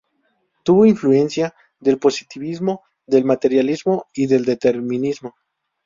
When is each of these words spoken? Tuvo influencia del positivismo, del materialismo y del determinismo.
Tuvo 0.63 0.87
influencia 0.87 1.53
del 1.79 1.99
positivismo, 1.99 2.81
del 3.05 3.23
materialismo 3.23 4.07
y 4.15 4.25
del 4.25 4.45
determinismo. 4.45 5.35